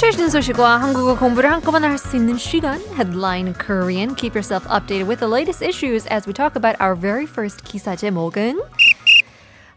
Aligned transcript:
최신 0.00 0.28
소식과 0.28 0.80
한국어 0.82 1.18
공부를 1.18 1.50
한꺼번에 1.50 1.88
할 1.88 1.96
수 1.96 2.16
있는 2.16 2.36
시간 2.36 2.80
Headline 2.96 3.54
Korean. 3.54 4.14
Keep 4.14 4.34
yourself 4.34 4.66
updated 4.68 5.06
with 5.06 5.20
the 5.20 5.28
latest 5.28 5.62
issues 5.62 6.06
as 6.08 6.26
we 6.26 6.34
talk 6.34 6.54
about 6.54 6.76
our 6.80 6.94
very 6.94 7.24
first 7.24 7.64
기사 7.64 7.96
제목은 7.96 8.60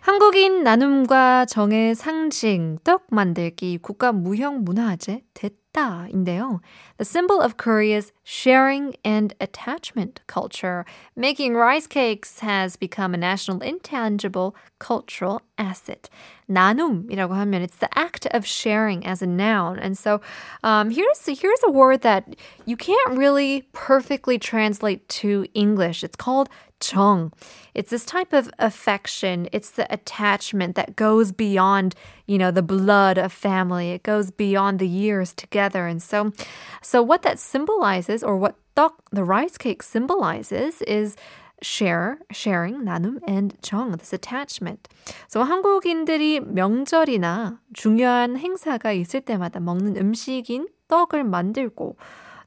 한국인 0.02 0.64
나눔과 0.64 1.46
정의 1.46 1.96
상징 1.96 2.80
떡 2.84 3.08
만들기 3.12 3.78
국가 3.78 4.12
무형 4.12 4.66
문화재 4.66 5.22
됐다인데요. 5.34 6.60
The 6.98 7.06
symbol 7.06 7.42
of 7.42 7.56
Korea's 7.58 8.12
sharing 8.26 8.96
and 9.06 9.34
attachment 9.40 10.22
culture. 10.28 10.84
Making 11.16 11.56
rice 11.56 11.88
cakes 11.88 12.40
has 12.40 12.76
become 12.76 13.14
a 13.14 13.18
national 13.18 13.62
intangible 13.62 14.56
cultural 14.80 15.42
asset. 15.58 16.10
나눔이라고 16.50 17.34
하면 17.34 17.62
it's 17.62 17.78
the 17.78 17.90
act 17.98 18.26
of 18.32 18.46
sharing 18.46 19.06
as 19.06 19.22
a 19.22 19.28
noun. 19.28 19.80
And 19.80 19.98
so 19.98 20.22
um, 20.64 20.90
here's 20.90 21.26
here's 21.26 21.64
a 21.64 21.72
word 21.72 22.02
that 22.02 22.36
you 22.66 22.76
can't 22.76 23.18
really 23.18 23.68
perfectly 23.74 24.40
translate 24.40 25.08
to 25.22 25.46
English. 25.54 26.04
It's 26.04 26.16
called 26.16 26.50
정. 26.80 27.32
It's 27.74 27.92
this 27.92 28.06
type 28.06 28.34
of 28.34 28.50
affection. 28.58 29.48
It's 29.52 29.72
the 29.72 29.92
attachment 29.94 30.76
that 30.76 30.96
goes 30.96 31.32
beyond, 31.32 31.96
you 32.26 32.38
know, 32.38 32.52
the 32.52 32.62
blood 32.62 33.18
of 33.18 33.32
family. 33.32 33.92
It 33.92 34.04
goes 34.04 34.32
beyond 34.32 34.80
the 34.80 34.88
years 34.88 35.34
together. 35.34 35.88
And 35.88 36.02
so, 36.02 36.32
so 36.82 37.02
what 37.02 37.22
that 37.24 37.40
symbolizes, 37.40 38.24
or 38.24 38.38
what 38.38 38.56
떡, 38.76 38.92
the 39.12 39.24
rice 39.24 39.58
cake 39.58 39.84
symbolizes, 39.84 40.82
is 40.84 41.16
share, 41.65 42.19
sharing, 42.31 42.85
나눔, 42.85 43.19
and 43.29 43.57
정, 43.63 43.97
this 43.97 44.15
attachment. 44.15 44.89
So 45.29 45.43
한국인들이 45.43 46.41
명절이나 46.41 47.59
중요한 47.73 48.37
행사가 48.37 48.93
있을 48.93 49.23
때마다 49.23 49.61
먹는 49.61 49.97
음식인 49.97 50.69
떡을 50.89 51.25
만들고 51.25 51.97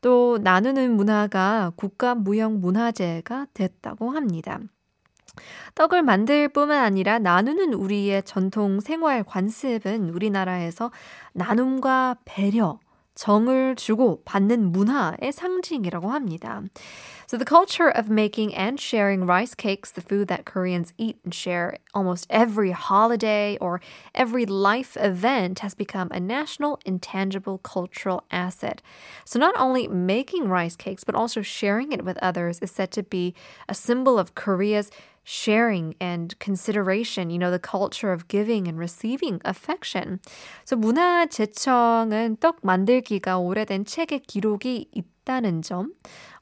또 0.02 0.38
나누는 0.42 0.96
문화가 0.96 1.72
국가 1.76 2.16
무형 2.16 2.62
문화재가 2.62 3.48
됐다고 3.54 4.12
합니다. 4.12 4.59
떡을 5.76 6.02
만들 6.02 6.50
뿐만 6.50 6.84
아니라 6.84 7.20
나누는 7.20 7.74
우리의 7.74 8.24
전통 8.24 8.80
생활 8.80 9.24
관습은 9.24 10.09
우리나라에서 10.09 10.92
나눔과 11.34 12.18
배려, 12.26 12.80
정을 13.17 13.77
주고 13.77 14.23
받는 14.25 14.73
문화의 14.73 15.33
상징이라고 15.33 16.11
합니다. 16.11 16.62
So 17.27 17.39
the 17.39 17.47
culture 17.47 17.89
of 17.89 18.11
making 18.11 18.55
and 18.55 18.81
sharing 18.81 19.25
rice 19.27 19.55
cakes, 19.55 19.91
the 19.91 20.03
food 20.03 20.28
that 20.28 20.45
Koreans 20.45 20.92
eat 20.98 21.17
and 21.25 21.33
share 21.33 21.78
almost 21.95 22.27
every 22.28 22.73
holiday 22.73 23.56
or 23.61 23.81
every 24.15 24.45
life 24.45 24.97
event 24.97 25.61
has 25.61 25.75
become 25.75 26.09
a 26.11 26.20
national 26.20 26.78
intangible 26.84 27.59
cultural 27.59 28.25
asset. 28.31 28.83
So 29.25 29.39
not 29.39 29.55
only 29.56 29.89
making 29.89 30.48
rice 30.48 30.77
cakes 30.77 31.05
but 31.05 31.15
also 31.15 31.41
sharing 31.42 31.92
it 31.92 32.05
with 32.05 32.19
others 32.20 32.59
is 32.61 32.70
said 32.70 32.91
to 32.92 33.03
be 33.03 33.34
a 33.69 33.75
symbol 33.75 34.19
of 34.19 34.34
Korea's 34.34 34.91
sharing 35.28 35.94
and 36.00 36.39
consideration, 36.39 37.30
you 37.30 37.38
know, 37.38 37.52
the 37.52 37.59
culture 37.59 38.14
of 38.14 38.30
giving 38.30 38.66
and 38.66 38.80
receiving 38.80 39.42
affection. 39.44 40.22
So 40.64 40.78
문화재청은 40.78 42.38
떡 42.39 42.59
만들기가 42.64 43.38
오래된 43.38 43.84
책의 43.84 44.22
기록이 44.22 44.89
있다는 44.94 45.61
점, 45.64 45.94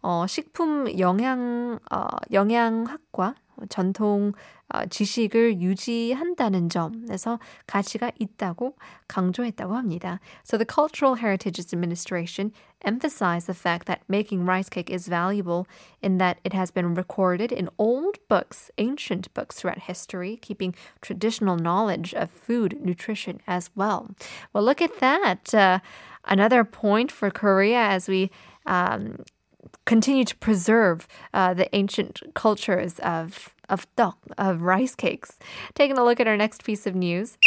어, 0.04 0.28
식품 0.28 1.00
영양, 1.00 1.80
어, 1.92 2.08
영양학과 2.32 3.34
전통 3.69 4.33
어, 4.73 4.87
지식을 4.87 5.61
유지한다는 5.61 6.69
점에서 6.69 7.41
가치가 7.67 8.13
있다고 8.19 8.77
강조했다고 9.09 9.75
합니다. 9.75 10.21
So 10.45 10.57
the 10.57 10.65
Cultural 10.65 11.17
Heritage 11.17 11.59
Administration 11.59 12.53
emphasized 12.85 13.47
the 13.47 13.55
fact 13.55 13.87
that 13.87 14.03
making 14.09 14.47
rice 14.47 14.69
cake 14.69 14.89
is 14.89 15.09
valuable 15.09 15.67
in 16.01 16.19
that 16.19 16.39
it 16.45 16.55
has 16.55 16.71
been 16.71 16.95
recorded 16.95 17.51
in 17.51 17.69
old 17.79 18.19
books, 18.29 18.71
ancient 18.79 19.33
books 19.35 19.57
throughout 19.57 19.91
history, 19.91 20.39
keeping 20.41 20.75
traditional 21.01 21.57
knowledge 21.57 22.15
of 22.15 22.31
food 22.31 22.79
nutrition 22.81 23.41
as 23.49 23.71
well. 23.75 24.15
Well, 24.53 24.63
look 24.63 24.81
at 24.81 25.01
that. 25.01 25.53
Uh, 25.53 25.81
another 26.25 26.63
point 26.63 27.11
for 27.11 27.31
Korea 27.31 27.91
as 27.91 28.07
we 28.07 28.31
um, 28.67 29.19
continue 29.85 30.25
to 30.25 30.37
preserve 30.37 31.07
uh, 31.35 31.55
the 31.55 31.75
ancient 31.75 32.23
cultures 32.35 32.99
of 33.01 33.55
of 33.69 33.87
떡, 33.97 34.15
of 34.37 34.63
rice 34.63 34.95
cakes. 34.95 35.39
Taking 35.75 35.97
a 35.97 36.05
look 36.05 36.21
at 36.21 36.27
our 36.27 36.37
next 36.37 36.65
piece 36.65 36.87
of 36.87 36.95
news. 36.95 37.39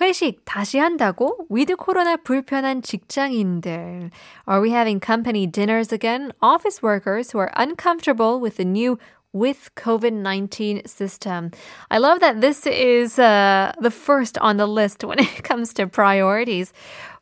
회식 0.00 0.44
다시 0.44 0.78
한다고? 0.78 1.46
위드 1.50 1.74
코로나 1.74 2.16
불편한 2.16 2.82
직장인들. 2.82 4.10
Are 4.46 4.60
we 4.60 4.70
having 4.70 5.00
company 5.00 5.46
dinners 5.46 5.92
again? 5.92 6.32
Office 6.40 6.82
workers 6.82 7.32
who 7.32 7.38
are 7.40 7.50
uncomfortable 7.56 8.38
with 8.38 8.58
the 8.58 8.64
new 8.64 8.98
with 9.32 9.70
COVID 9.76 10.12
19 10.12 10.86
system. 10.86 11.50
I 11.90 11.98
love 11.98 12.20
that 12.20 12.40
this 12.40 12.66
is 12.66 13.18
uh, 13.18 13.72
the 13.80 13.90
first 13.90 14.38
on 14.38 14.56
the 14.56 14.66
list 14.66 15.04
when 15.04 15.18
it 15.18 15.42
comes 15.44 15.74
to 15.74 15.86
priorities. 15.86 16.72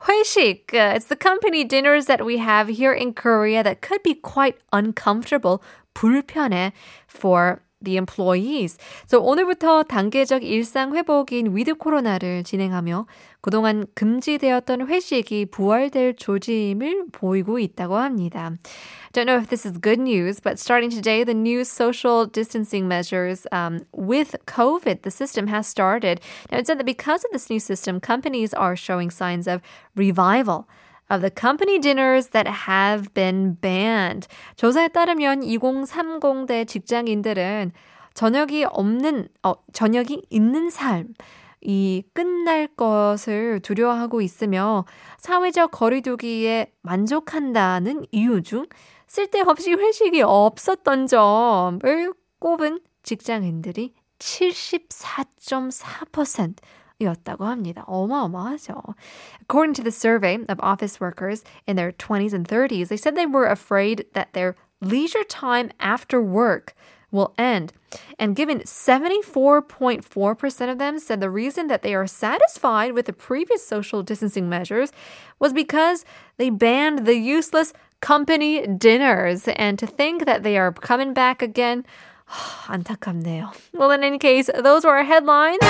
회식, 0.00 0.72
uh, 0.74 0.94
it's 0.94 1.06
the 1.06 1.16
company 1.16 1.64
dinners 1.64 2.06
that 2.06 2.24
we 2.24 2.38
have 2.38 2.68
here 2.68 2.92
in 2.92 3.12
Korea 3.12 3.62
that 3.62 3.80
could 3.80 4.02
be 4.02 4.14
quite 4.14 4.56
uncomfortable, 4.72 5.62
불편해 5.94 6.72
for 7.08 7.62
the 7.82 7.96
employees. 7.96 8.78
So 9.06 9.20
오늘부터 9.20 9.84
단계적 9.84 10.42
일상 10.42 10.94
회복인 10.94 11.56
위드 11.56 11.74
코로나를 11.74 12.42
진행하며 12.42 13.06
그동안 13.40 13.86
금지되었던 13.94 14.88
회식이 14.88 15.46
부활될 15.46 16.16
조짐을 16.16 17.06
보이고 17.12 17.58
있다고 17.58 17.96
합니다. 17.96 18.52
Don't 19.12 19.26
know 19.26 19.38
if 19.38 19.48
this 19.48 19.64
is 19.64 19.78
good 19.78 20.00
news, 20.00 20.40
but 20.40 20.58
starting 20.58 20.90
today, 20.90 21.24
the 21.24 21.34
new 21.34 21.64
social 21.64 22.26
distancing 22.26 22.88
measures 22.88 23.46
um, 23.52 23.86
with 23.92 24.36
COVID, 24.46 25.02
the 25.02 25.10
system 25.10 25.46
has 25.46 25.66
started. 25.66 26.20
Now, 26.50 26.58
it 26.58 26.66
said 26.66 26.78
that 26.78 26.84
because 26.84 27.24
of 27.24 27.30
this 27.32 27.48
new 27.48 27.60
system, 27.60 28.00
companies 28.00 28.52
are 28.52 28.76
showing 28.76 29.10
signs 29.10 29.46
of 29.46 29.62
revival. 29.94 30.68
Of 31.11 31.21
the 31.21 31.29
company 31.29 31.77
dinners 31.79 32.29
that 32.29 32.49
have 32.67 33.13
been 33.13 33.59
banned. 33.59 34.27
조사에 34.55 34.87
따르면 34.89 35.41
2030대 35.41 36.67
직장인들은 36.67 37.71
저녁이 38.13 38.65
없는, 38.65 39.29
어, 39.43 39.53
저녁이 39.73 40.23
있는 40.29 40.69
삶, 40.69 41.13
이 41.61 42.03
끝날 42.13 42.67
것을 42.67 43.59
두려워하고 43.59 44.21
있으며 44.21 44.85
사회적 45.17 45.71
거리두기에 45.71 46.71
만족한다는 46.81 48.05
이유 48.11 48.41
중 48.41 48.65
쓸데없이 49.07 49.73
회식이 49.73 50.21
없었던 50.23 51.07
점을 51.07 52.13
꼽은 52.39 52.79
직장인들이 53.03 53.93
74.4% 54.17 56.55
였다고 57.00 57.44
합니다. 57.44 57.84
어마어마하죠. 57.86 58.94
According 59.42 59.74
to 59.74 59.82
the 59.82 59.92
survey 59.92 60.38
of 60.48 60.58
office 60.60 61.00
workers 61.00 61.44
in 61.66 61.76
their 61.76 61.92
20s 61.92 62.32
and 62.32 62.48
30s, 62.48 62.88
they 62.88 62.96
said 62.96 63.14
they 63.14 63.26
were 63.26 63.46
afraid 63.46 64.06
that 64.14 64.32
their 64.32 64.54
leisure 64.80 65.24
time 65.24 65.70
after 65.78 66.22
work 66.22 66.74
will 67.10 67.34
end. 67.38 67.72
And 68.18 68.34
given 68.34 68.60
74.4% 68.60 70.70
of 70.70 70.78
them 70.78 70.98
said 70.98 71.20
the 71.20 71.30
reason 71.30 71.68
that 71.68 71.82
they 71.82 71.94
are 71.94 72.06
satisfied 72.06 72.92
with 72.92 73.06
the 73.06 73.12
previous 73.12 73.66
social 73.66 74.02
distancing 74.02 74.48
measures 74.48 74.92
was 75.38 75.52
because 75.52 76.04
they 76.36 76.50
banned 76.50 77.06
the 77.06 77.16
useless 77.16 77.72
company 78.00 78.66
dinners. 78.66 79.48
And 79.48 79.78
to 79.78 79.86
think 79.86 80.26
that 80.26 80.42
they 80.42 80.58
are 80.58 80.72
coming 80.72 81.14
back 81.14 81.42
again, 81.42 81.86
안타깝네요. 82.66 83.52
Well, 83.72 83.92
in 83.92 84.02
any 84.02 84.18
case, 84.18 84.50
those 84.62 84.84
were 84.84 84.90
our 84.90 85.04
headlines. 85.04 85.60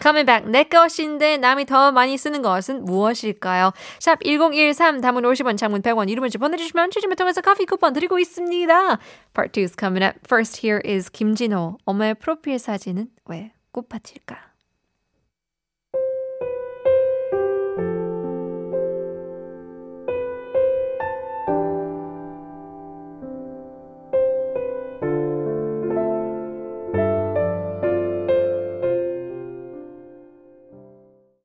Coming 0.00 0.26
back 0.26 0.50
내 0.50 0.64
것인데 0.64 1.36
남이 1.36 1.66
더 1.66 1.92
많이 1.92 2.16
쓰는 2.16 2.42
것은 2.42 2.84
무엇일까요? 2.84 3.72
샵 3.98 4.18
1013 4.24 5.00
담은 5.00 5.22
50원 5.22 5.56
장문 5.56 5.82
100원 5.82 6.08
이름을 6.08 6.30
보내주시면 6.38 6.90
추첨을 6.90 7.16
통해서 7.16 7.40
커피 7.40 7.66
쿠폰 7.66 7.92
드리고 7.92 8.18
있습니다. 8.18 8.98
Part 9.34 9.60
2 9.60 9.62
is 9.62 9.76
coming 9.78 10.04
up. 10.04 10.18
First 10.24 10.66
here 10.66 10.80
is 10.84 11.10
김진호. 11.10 11.78
엄마의 11.84 12.14
프로필 12.14 12.58
사진은 12.58 13.08
왜 13.26 13.52
꽃밭일까? 13.72 14.49